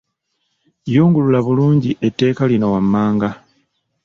[0.93, 3.29] Yungulula bulungi etteeka lino wammanga.